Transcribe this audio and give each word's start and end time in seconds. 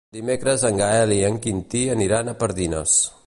Dimecres 0.17 0.63
en 0.69 0.79
Gaël 0.81 1.13
i 1.17 1.19
en 1.29 1.37
Quintí 1.45 1.83
aniran 1.97 2.31
a 2.33 2.37
Pardines. 2.43 2.99